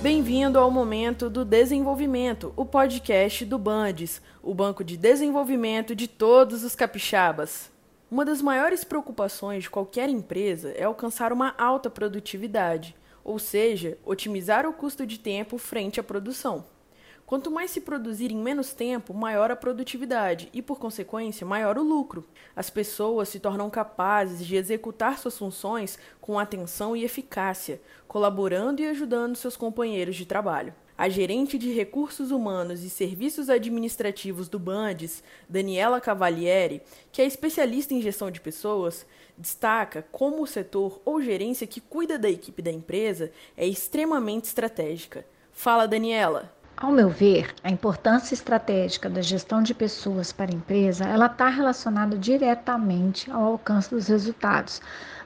[0.00, 6.62] Bem-vindo ao Momento do Desenvolvimento, o podcast do Bandes, o banco de desenvolvimento de todos
[6.62, 7.68] os capixabas.
[8.08, 14.68] Uma das maiores preocupações de qualquer empresa é alcançar uma alta produtividade, ou seja, otimizar
[14.68, 16.64] o custo de tempo frente à produção.
[17.28, 21.82] Quanto mais se produzir em menos tempo, maior a produtividade e, por consequência, maior o
[21.82, 22.26] lucro.
[22.56, 28.86] As pessoas se tornam capazes de executar suas funções com atenção e eficácia, colaborando e
[28.86, 30.72] ajudando seus companheiros de trabalho.
[30.96, 36.80] A gerente de recursos humanos e serviços administrativos do Bandes, Daniela Cavalieri,
[37.12, 39.04] que é especialista em gestão de pessoas,
[39.36, 45.26] destaca como o setor ou gerência que cuida da equipe da empresa é extremamente estratégica.
[45.52, 46.56] Fala, Daniela!
[46.80, 51.48] Ao meu ver, a importância estratégica da gestão de pessoas para a empresa, ela está
[51.48, 54.80] relacionada diretamente ao alcance dos resultados,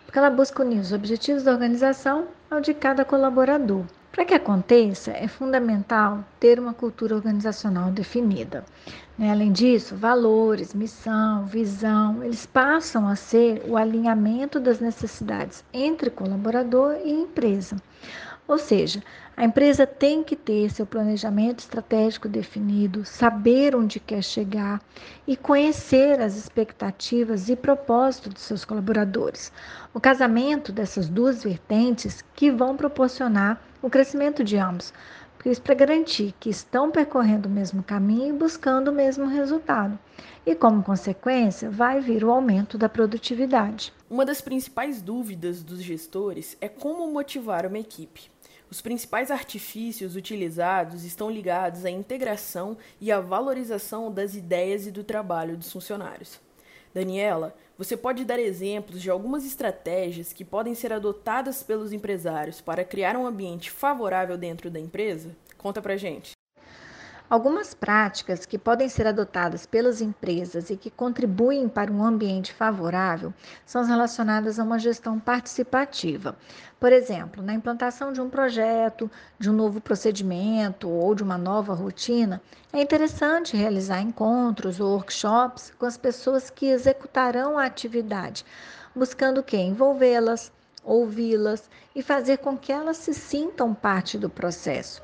[0.07, 3.85] porque ela busca unir os objetivos da organização ao de cada colaborador.
[4.11, 8.65] Para que aconteça, é fundamental ter uma cultura organizacional definida.
[9.19, 9.31] Né?
[9.31, 16.97] Além disso, valores, missão, visão, eles passam a ser o alinhamento das necessidades entre colaborador
[17.05, 17.77] e empresa.
[18.47, 19.03] Ou seja,
[19.37, 24.81] a empresa tem que ter seu planejamento estratégico definido, saber onde quer chegar
[25.27, 29.53] e conhecer as expectativas e propósitos de seus colaboradores.
[29.95, 34.93] O casamento dessas duas vertentes que vão proporcionar o crescimento de ambos,
[35.51, 39.99] isso para garantir que estão percorrendo o mesmo caminho e buscando o mesmo resultado.
[40.47, 43.93] E como consequência, vai vir o aumento da produtividade.
[44.09, 48.31] Uma das principais dúvidas dos gestores é como motivar uma equipe.
[48.71, 55.05] Os principais artifícios utilizados estão ligados à integração e à valorização das ideias e do
[55.05, 56.41] trabalho dos funcionários.
[56.95, 62.85] Daniela, você pode dar exemplos de algumas estratégias que podem ser adotadas pelos empresários para
[62.85, 65.35] criar um ambiente favorável dentro da empresa?
[65.57, 66.33] Conta pra gente.
[67.33, 73.33] Algumas práticas que podem ser adotadas pelas empresas e que contribuem para um ambiente favorável
[73.65, 76.37] são as relacionadas a uma gestão participativa.
[76.79, 81.73] Por exemplo, na implantação de um projeto, de um novo procedimento ou de uma nova
[81.73, 82.39] rotina,
[82.71, 88.45] é interessante realizar encontros ou workshops com as pessoas que executarão a atividade,
[88.95, 90.53] buscando que envolvê-las,
[90.85, 95.03] ouvi-las e fazer com que elas se sintam parte do processo.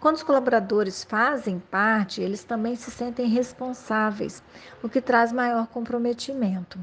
[0.00, 4.42] Quando os colaboradores fazem parte, eles também se sentem responsáveis,
[4.82, 6.78] o que traz maior comprometimento.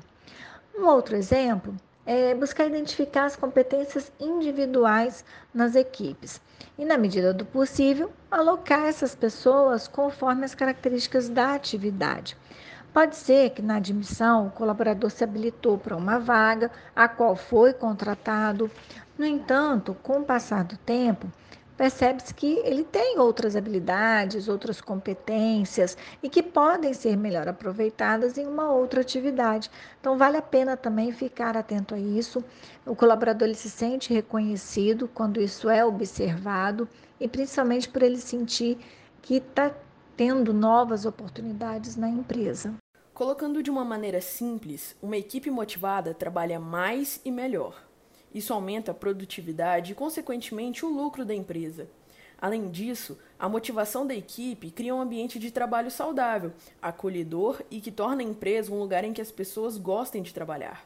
[0.78, 1.76] Um outro exemplo
[2.06, 6.40] é buscar identificar as competências individuais nas equipes
[6.78, 12.38] e, na medida do possível, alocar essas pessoas conforme as características da atividade.
[12.98, 17.72] Pode ser que na admissão o colaborador se habilitou para uma vaga a qual foi
[17.72, 18.72] contratado.
[19.16, 21.32] No entanto, com o passar do tempo,
[21.78, 28.48] percebe-se que ele tem outras habilidades, outras competências e que podem ser melhor aproveitadas em
[28.48, 29.70] uma outra atividade.
[30.02, 32.44] Então, vale a pena também ficar atento a isso.
[32.84, 38.80] O colaborador ele se sente reconhecido quando isso é observado e principalmente por ele sentir
[39.22, 39.72] que está
[40.16, 42.74] tendo novas oportunidades na empresa.
[43.18, 47.84] Colocando de uma maneira simples, uma equipe motivada trabalha mais e melhor.
[48.32, 51.90] Isso aumenta a produtividade e, consequentemente, o lucro da empresa.
[52.40, 57.90] Além disso, a motivação da equipe cria um ambiente de trabalho saudável, acolhedor e que
[57.90, 60.86] torna a empresa um lugar em que as pessoas gostem de trabalhar.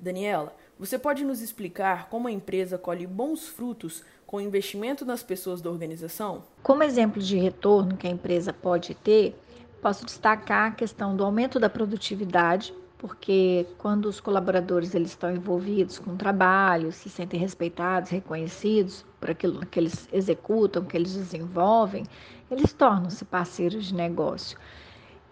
[0.00, 5.22] Daniela, você pode nos explicar como a empresa colhe bons frutos com o investimento nas
[5.22, 6.42] pessoas da organização?
[6.62, 9.36] Como exemplo de retorno que a empresa pode ter,
[9.80, 15.98] posso destacar a questão do aumento da produtividade, porque quando os colaboradores eles estão envolvidos
[15.98, 22.04] com o trabalho, se sentem respeitados, reconhecidos por aquilo que eles executam, que eles desenvolvem,
[22.50, 24.58] eles tornam-se parceiros de negócio.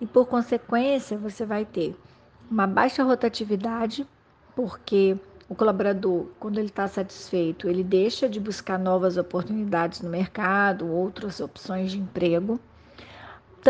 [0.01, 1.95] E por consequência, você vai ter
[2.51, 4.07] uma baixa rotatividade,
[4.57, 10.87] porque o colaborador, quando ele está satisfeito, ele deixa de buscar novas oportunidades no mercado,
[10.89, 12.59] outras opções de emprego.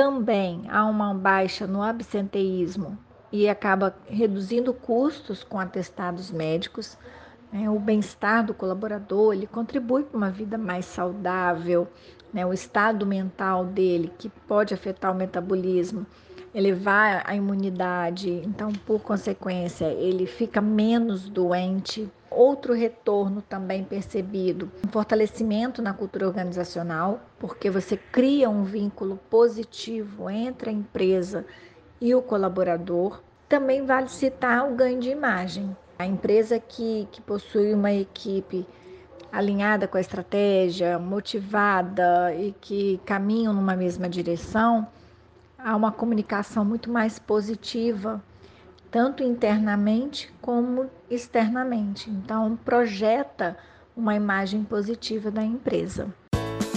[0.00, 2.96] Também há uma baixa no absenteísmo,
[3.32, 6.96] e acaba reduzindo custos com atestados médicos.
[7.52, 7.68] Né?
[7.68, 11.88] O bem-estar do colaborador ele contribui para uma vida mais saudável,
[12.32, 12.46] né?
[12.46, 16.06] o estado mental dele, que pode afetar o metabolismo,
[16.54, 22.08] elevar a imunidade, então, por consequência, ele fica menos doente.
[22.38, 30.30] Outro retorno também percebido, um fortalecimento na cultura organizacional, porque você cria um vínculo positivo
[30.30, 31.44] entre a empresa
[32.00, 33.20] e o colaborador.
[33.48, 35.76] Também vale citar o ganho de imagem.
[35.98, 38.64] A empresa que, que possui uma equipe
[39.32, 44.86] alinhada com a estratégia, motivada e que caminham numa mesma direção,
[45.58, 48.22] há uma comunicação muito mais positiva,
[48.90, 52.10] tanto internamente como externamente.
[52.10, 53.56] Então, projeta
[53.96, 56.12] uma imagem positiva da empresa.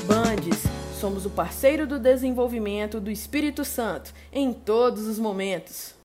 [0.05, 0.63] Bandes,
[0.99, 5.95] somos o parceiro do desenvolvimento do Espírito Santo em todos os momentos.